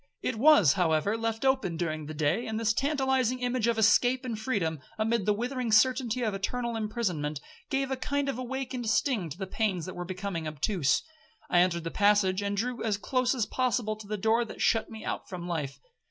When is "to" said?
9.29-9.37, 13.97-14.07